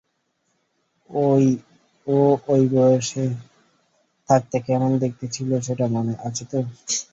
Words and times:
ও 1.09 2.17
অই 2.47 2.63
বয়সে 2.73 3.25
থাকতে 4.29 4.57
কেমন 4.67 4.91
দেখতে 5.03 5.25
ছিল 5.35 5.49
সেটা 5.67 5.85
মনে 5.95 6.13
আছে 6.27 6.43
তো? 6.51 6.59